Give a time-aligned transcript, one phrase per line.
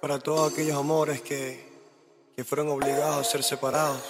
[0.00, 1.68] Para todos aquellos amores que,
[2.34, 4.00] que fueron obligados a ser separados.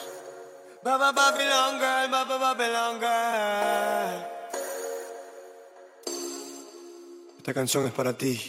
[7.38, 8.48] Esta canción es para ti.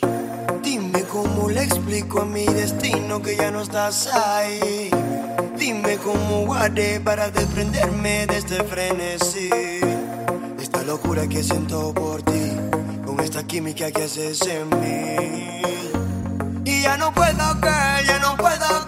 [0.61, 4.91] Dime cómo le explico a mi destino que ya no estás ahí.
[5.57, 9.90] Dime cómo guardé para desprenderme de este frenesí.
[10.81, 12.53] Esta locura que siento por ti,
[13.05, 15.61] con esta química que haces en mí.
[16.65, 18.87] Y ya no puedo caer, ya no puedo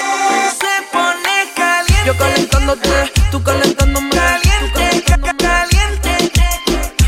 [2.05, 4.09] Yo calentándote, tú calentándome.
[4.09, 5.03] Caliente,
[5.37, 6.31] caliente.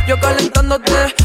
[0.07, 1.15] Yo calentándote,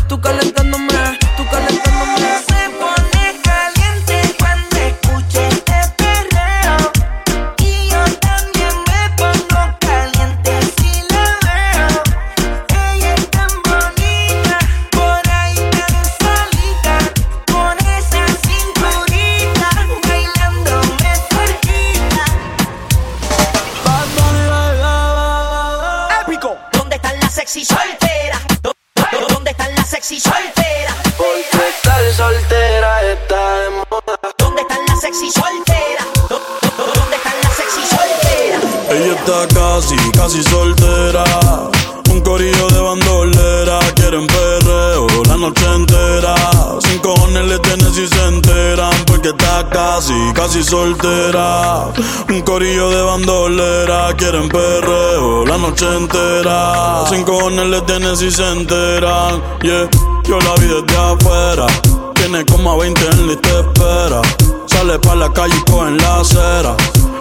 [58.10, 59.42] y se enteran.
[59.60, 59.86] Yeah,
[60.24, 61.66] yo la vi desde afuera.
[62.14, 64.22] Tiene como a 20 en lista espera.
[64.66, 66.74] Sale pa' la calle y coge en la acera.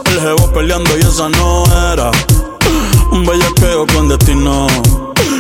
[0.06, 2.10] El jevo peleando y esa no era.
[3.12, 4.68] Un bellaqueo con destino.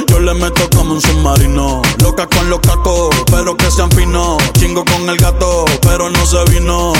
[0.07, 1.81] Yo le meto como un submarino.
[2.03, 4.43] Loca con los cacos, pero que sean finos.
[4.59, 6.91] Chingo con el gato, pero no se vino.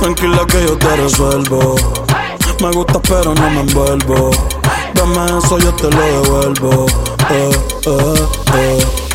[0.00, 1.74] Tranquila que yo te resuelvo.
[2.60, 4.30] Me gusta pero no me envuelvo.
[4.94, 6.86] Dame eso, yo te lo devuelvo.
[7.30, 7.50] Eh,
[7.86, 9.07] eh, eh.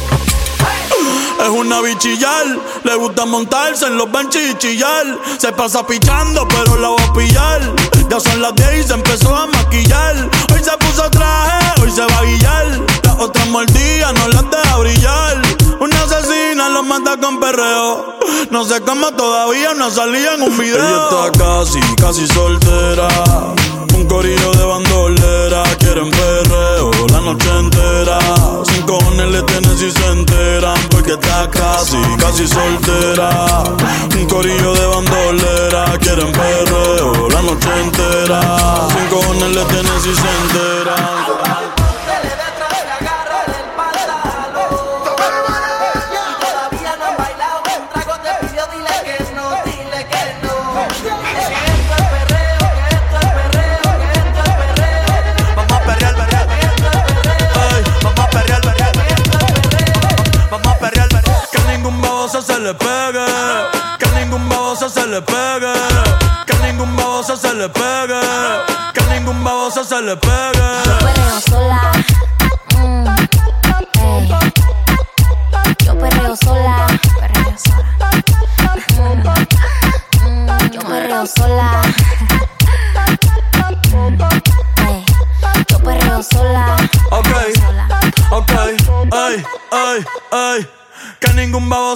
[1.43, 5.19] Es una bichillar, le gusta montarse en los benches y chillar.
[5.37, 7.61] Se pasa pichando, pero la voy a pillar.
[8.09, 10.29] Ya son las 10 y se empezó a maquillar.
[10.53, 12.65] Hoy se puso traje, hoy se va a guillar.
[13.03, 15.41] Las otras mordidas no las deja brillar.
[15.81, 18.19] Una asesina lo mata con perreo.
[18.49, 20.77] No sé cómo todavía no salía en un video.
[20.77, 23.09] Ella está casi, casi soltera.
[23.93, 25.63] Un corillo de bandolera.
[25.77, 28.19] Quieren perreo la noche entera.
[28.63, 30.72] Sin cojones le tienen si se enteran.
[31.83, 33.61] Casi, casi soltera.
[34.15, 35.83] Un corillo de bandolera.
[35.99, 36.52] Quieren perreo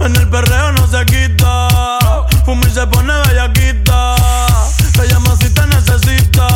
[0.00, 1.68] En el perreo no se quita.
[2.44, 4.16] Fuma y se pone bellaquita.
[4.94, 6.46] Te llama si te necesita.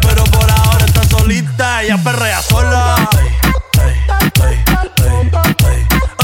[0.00, 1.82] Pero por ahora está solita.
[1.82, 3.08] Ella perrea sola.
[3.18, 3.28] Ey,
[3.82, 4.02] ey,
[4.44, 4.64] ey,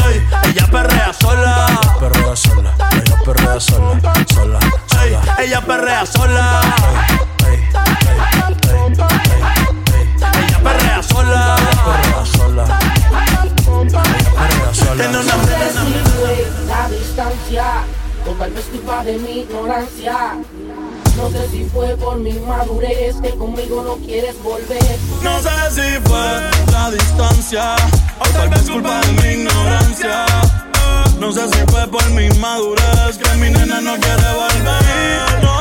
[0.05, 1.67] ey, ella perrea sola.
[2.01, 4.01] Perrea sola, ella perrea sola,
[4.35, 4.59] sola,
[5.03, 5.37] Ey, sola.
[5.43, 6.61] ella perrea sola.
[10.35, 11.57] Ella perrea sola.
[11.85, 12.65] perrea sola.
[12.65, 13.53] Ella
[14.35, 15.35] perrea Tiene sola.
[15.35, 15.44] una
[17.55, 17.85] distancia,
[18.27, 20.39] o tal vez culpa de mi ignorancia.
[21.17, 24.99] No sé si fue por mi madurez que conmigo no quieres volver.
[25.23, 27.77] No sé si fue la distancia
[28.19, 30.27] o tal vez culpa de mi ignorancia.
[31.21, 35.54] No sé si fue por mi madurez que mi nena no quiere volver.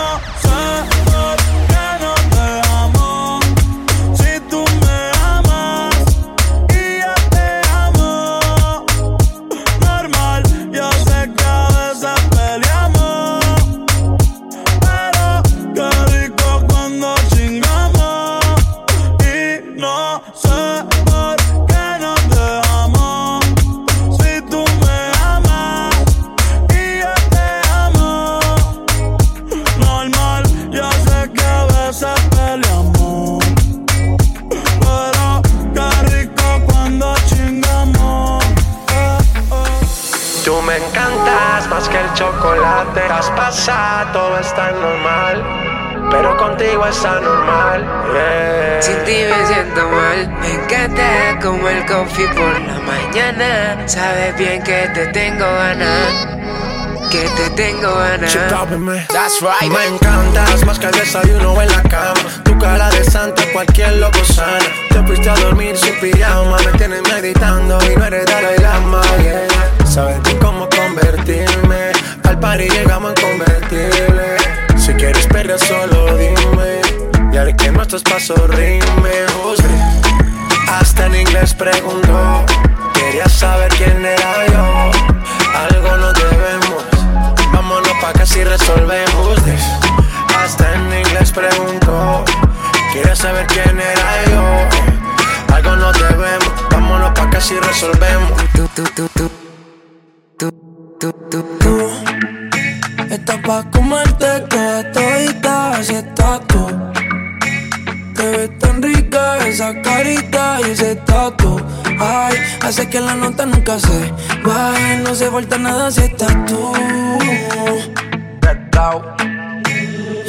[54.93, 56.27] Te tengo ganas,
[57.09, 58.31] que te tengo ganas.
[59.07, 59.71] That's right.
[59.71, 62.13] Me encantas más que el desayuno en la cama.
[62.43, 64.59] Tu cara de santa, cualquier loco sana.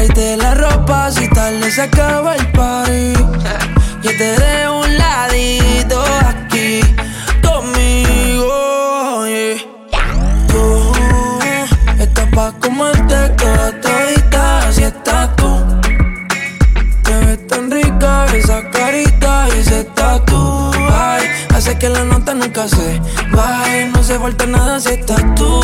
[0.00, 3.12] Tráete la ropa si tarde se acaba el party.
[4.02, 6.80] Yo te dejo un ladito aquí
[7.42, 9.26] conmigo.
[9.26, 9.58] yeah.
[10.48, 10.92] Tú
[11.98, 15.66] estás pa' comerte toda todita, así estás tú.
[17.02, 20.70] Te ves tan rica esa carita y ese tatu.
[20.90, 22.98] Ay, hace que la nota nunca se
[23.32, 25.60] baje, no se falta nada si estás tú.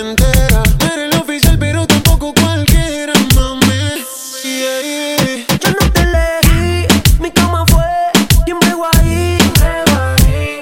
[0.00, 0.24] Noche
[0.94, 4.02] eres el oficial, pero tampoco cualquiera, mami.
[5.60, 6.86] Yo no te elegí,
[7.20, 7.84] mi cama fue
[8.46, 9.36] quien bregó ahí.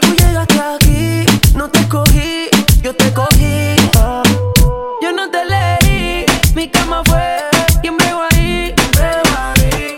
[0.00, 2.48] Tú llegaste aquí, no te cogí,
[2.82, 3.76] yo te cogí.
[5.00, 7.38] Yo no te elegí, mi cama fue
[7.82, 8.74] quien bregó ahí.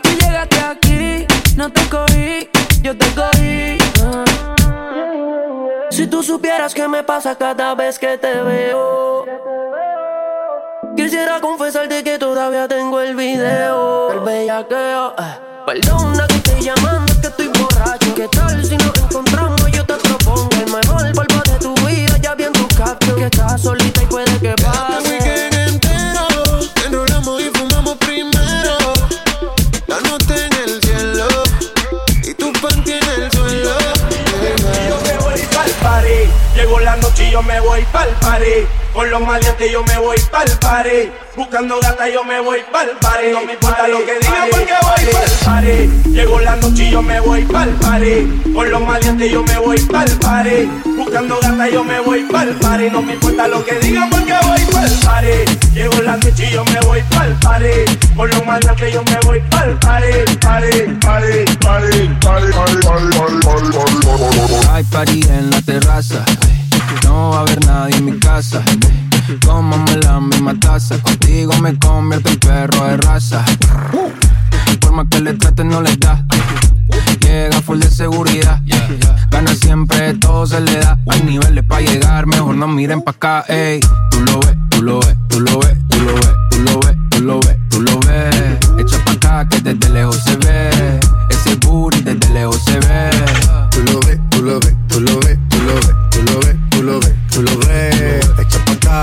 [0.02, 2.48] Tú llegaste aquí, no te cogí,
[2.82, 3.78] yo te cogí.
[5.90, 9.11] Si tú supieras qué me pasa cada vez que te veo.
[11.32, 14.12] Quisiera confesarte que todavía tengo el video.
[14.12, 15.14] El bellaqueo.
[15.18, 15.38] eh.
[15.64, 18.14] Perdona que estoy llamando, que estoy borracho.
[18.14, 19.72] ¿Qué tal si nos encontramos?
[19.72, 22.18] Yo te propongo el mejor polvo de tu vida.
[22.18, 25.08] Ya vi en tu caption que estás solita y puede que pase.
[25.08, 26.26] weekend entero
[26.84, 28.76] enrolamos y fumamos primero.
[29.86, 31.28] La nota en el cielo
[32.24, 33.70] y tu panty en el suelo.
[34.90, 36.30] Yo me voy pa'l party.
[36.56, 38.66] Llegó la noche y yo me voy pa'l party.
[38.92, 41.10] Con los maleantes yo me voy pa'l party.
[41.34, 43.32] Buscando gata yo me voy pa'l party.
[43.32, 46.10] No me importa lo que digan porque voy pa'l party.
[46.10, 48.52] Llegó la noche y yo me voy pa'l party.
[48.54, 50.70] Con los maleantes yo me voy pa'l party.
[50.96, 52.90] Buscando gata yo me voy pa'l party.
[52.90, 55.58] No me importa lo que digan porque voy pa'l party.
[55.72, 57.96] Llegó la noche y yo me voy pa'l party.
[58.14, 59.92] Con los maleantes yo me voy pa'l party.
[60.42, 64.90] Party, party, party, party, party, party, party, party, party.
[64.90, 66.24] Party en la terraza.
[67.04, 68.62] No va a haber nadie en mi casa.
[69.44, 70.98] Cómame la misma taza.
[70.98, 73.44] Contigo me convierto en perro de raza.
[74.80, 76.24] Por más que le traten, no le da.
[77.20, 78.60] Llega full de seguridad.
[79.30, 80.98] Gana siempre, todo se le da.
[81.08, 83.80] Hay niveles para llegar, mejor no miren pa' acá, ey.
[84.10, 86.96] Tú lo ves, tú lo ves, tú lo ves, tú lo ves, tú lo ves,
[87.10, 88.58] tú lo ves, tú lo ves.
[88.78, 91.00] Echa pa' acá que desde lejos se ve.
[91.30, 93.10] Ese booty desde lejos se ve.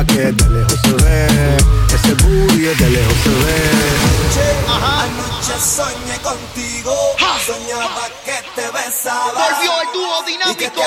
[0.07, 1.27] Que de lejos se ve.
[1.93, 3.59] Ese booty de lejos se ve.
[4.67, 6.95] Anoche soñé contigo,
[7.45, 9.33] soñaba que te besaba.
[9.33, 10.81] Volvió el dúo Y que te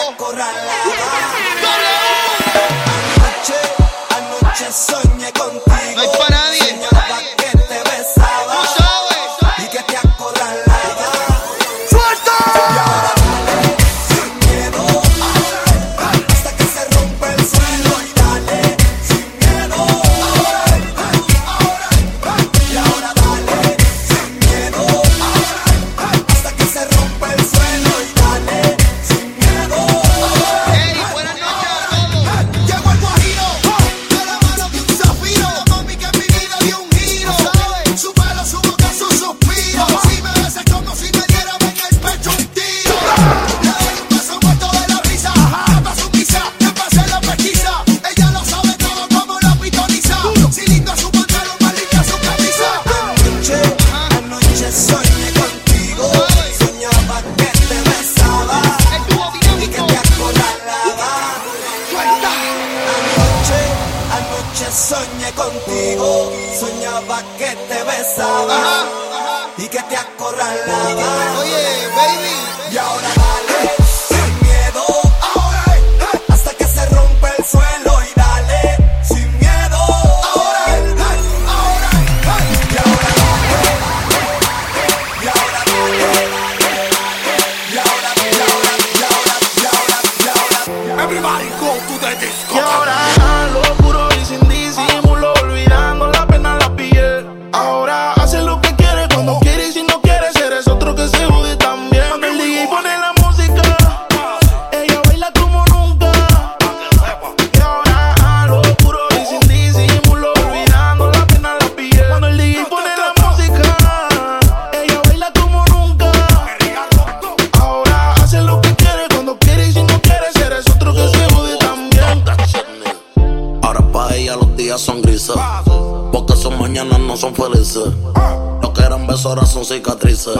[128.63, 130.37] Lo que eran besos ahora son cicatrices.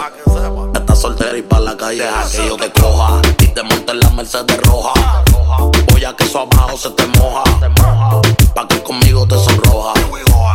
[0.75, 3.21] Estás soltera y pa' la calle a que yo te coja.
[3.39, 4.93] Y te monte en la Mercedes roja.
[5.93, 7.45] Voy a que eso abajo se te moja.
[8.55, 9.95] Pa' que conmigo te sonroja.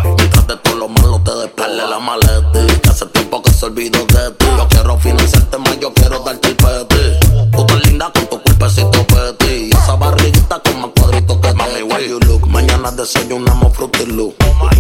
[0.04, 2.52] Mientras de todo lo malo te despele la maleta.
[2.82, 4.46] Que hace tiempo que se olvidó de ti.
[4.58, 7.52] Yo quiero financiarte más, yo quiero darte el peti.
[7.52, 9.70] Tú tan linda con tu cuerpecito peti.
[9.70, 12.48] Y esa barriguita con más cuadritos que Mami, where you look.
[12.48, 14.36] Mañana desayunamos Fruity Loop.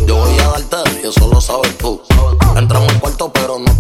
[0.07, 2.01] Yo voy a darte y eso lo sabes tú.
[2.57, 3.76] Entramos al cuarto pero no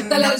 [0.00, 0.34] encima de la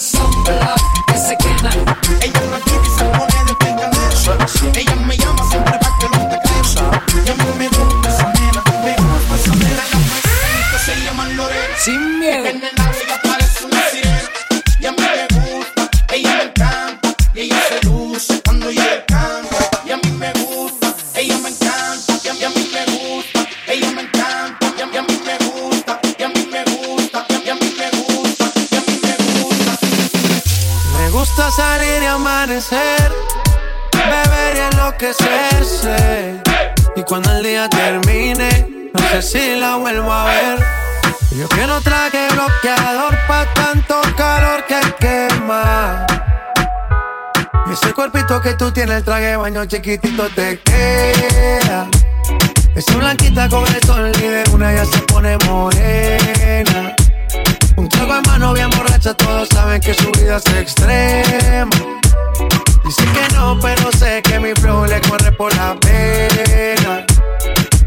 [39.30, 40.58] si la vuelvo a ver.
[41.30, 46.04] Yo que no traje bloqueador pa' tanto calor que quema.
[47.70, 51.88] Ese cuerpito que tú tienes, el traje baño chiquitito te queda.
[52.74, 56.96] Esa blanquita con el sol y de una ya se pone morena.
[57.76, 61.70] Un trago en mano bien borracha, todos saben que su vida es extrema.
[62.84, 67.06] Dicen que no, pero sé que mi flow le corre por la pena.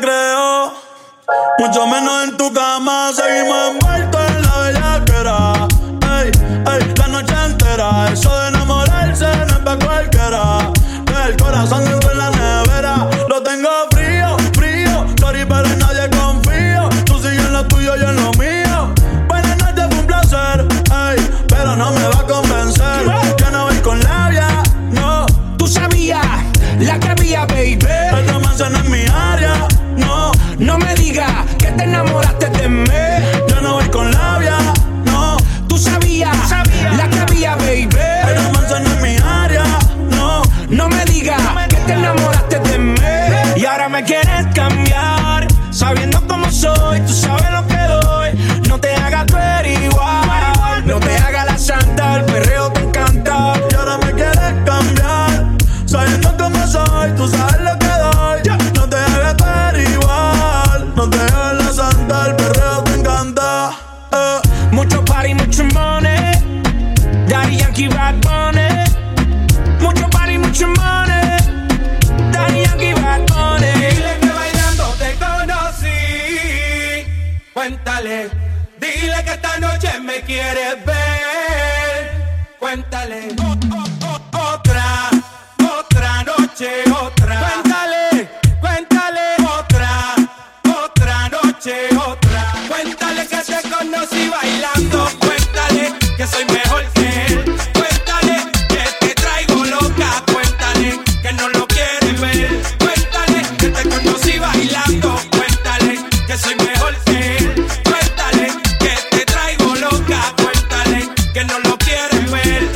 [0.00, 0.72] creo,
[1.58, 3.10] mucho menos en tu cama.
[3.14, 5.68] Seguimos envueltos en la bellaquera,
[6.20, 6.30] ey,
[6.72, 8.12] ey, la noche entera.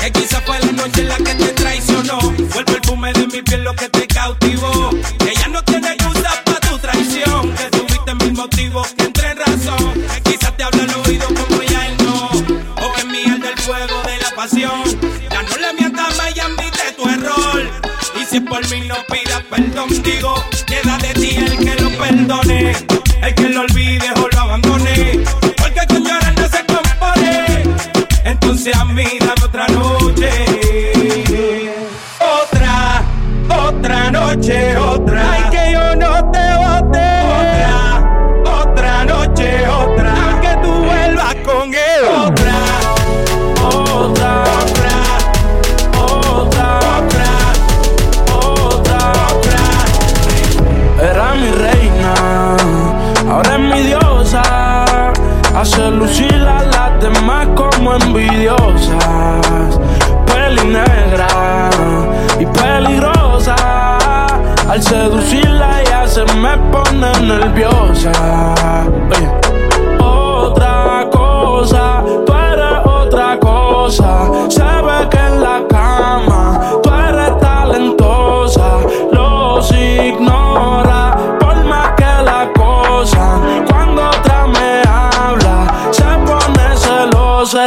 [0.01, 2.19] Que quizá fue la noche la que te traicionó.
[2.51, 4.91] Fue el perfume de mi piel lo que te cautivó.
[5.19, 7.55] Que ya no tiene excusa para tu traición.
[7.55, 9.93] Que tuviste mis motivos que entre en razón.
[10.25, 12.27] Que quizá te habla el oído como ya él no.
[12.85, 14.83] O que mi del fuego de la pasión.
[15.31, 17.71] Ya no le mientas más y admite tu error.
[18.21, 20.40] Y si por mí no pidas perdón, digo.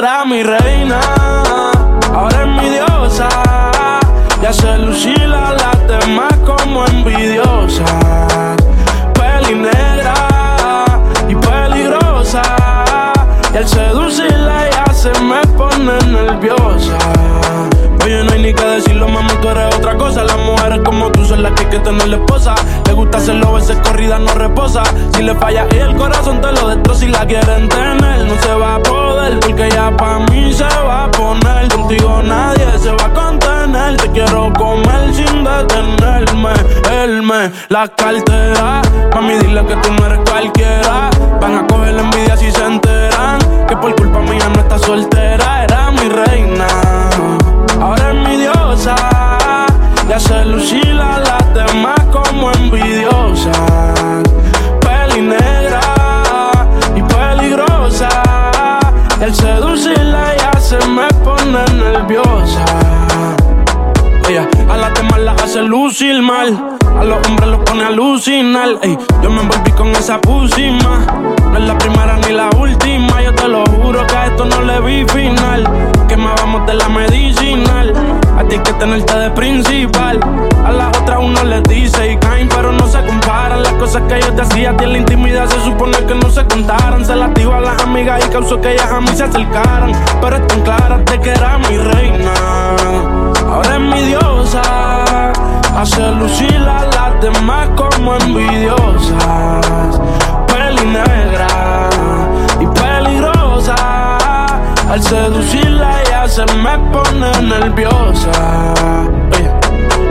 [0.04, 1.00] era mi reina,
[2.14, 3.30] ahora es mi diosa.
[4.42, 7.86] Y hace lucir la las demás como envidiosa,
[9.14, 10.14] Peli negra
[11.30, 12.42] y peligrosa.
[13.54, 16.98] Y al seducirla ya se me pone nerviosa.
[18.04, 20.26] Oye, no hay ni que decirlo, mamá, tú eres otra cosa.
[20.26, 22.56] Las mujeres como tú son las que hay que tener la esposa.
[22.88, 24.84] Le gusta hacerlo, veces corrida no reposa.
[25.16, 28.54] Si le falla y el corazón te lo destroza si la quieren tener, no se
[28.54, 31.70] va a poder porque ya pa' mí se va a poner.
[31.70, 33.98] Contigo nadie se va a contener.
[33.98, 36.54] Te quiero comer sin detenerme.
[36.92, 38.82] Él me la cartera.
[39.14, 41.10] Mami, dile que tú no cualquiera.
[41.40, 43.40] Van a coger la envidia si se enteran.
[43.68, 45.64] Que por culpa mía no está soltera.
[45.64, 46.68] Era mi reina.
[47.80, 48.96] Ahora es mi diosa.
[50.10, 53.54] Ya se lucila las demás como envidiosas.
[54.82, 55.63] Pelinera.
[59.24, 62.66] El seducirla ya se me pone nerviosa.
[64.28, 66.78] Ella a las demás la hace lucir mal.
[67.00, 68.80] A los hombres los pone a alucinar.
[68.82, 71.06] Ey, yo me envolví con esa pusima.
[71.42, 73.22] No es la primera ni la última.
[73.22, 75.70] Yo te lo juro que a esto no le vi final.
[76.10, 77.94] Quemábamos de la medicinal
[78.38, 80.20] a ti que tenerte de principal.
[80.66, 83.62] A las otras uno les dice y caen, pero no se comparan.
[83.62, 86.30] Las cosas que yo te hacía a ti en la intimidad se supone que no
[86.30, 87.06] se contaran.
[87.06, 89.92] Se las digo a las amigas y causó que ellas a mí se acercaran.
[90.22, 92.34] Pero están claras de que era mi reina.
[93.48, 94.62] Ahora es mi diosa.
[95.78, 100.00] Hace lucir a las demás como envidiosas.
[100.48, 102.03] Peli negra.
[104.94, 108.76] Al seducirla ella se me pone nerviosa.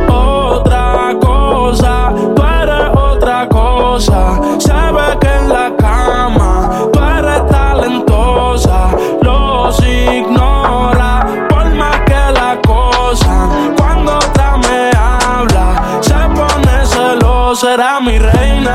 [0.08, 4.40] Otra cosa, tú eres otra cosa.
[4.58, 8.88] Sabe que en la cama tú eres talentosa.
[9.20, 13.48] Los ignora por más que la cosa.
[13.76, 17.74] Cuando otra me habla, se pone celosa.
[17.74, 18.74] Era mi reina,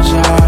[0.00, 0.30] peligrosa.
[0.30, 0.39] Y